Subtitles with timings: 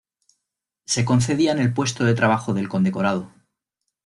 [0.87, 3.31] Se concedía en el puesto de trabajo del condecorado.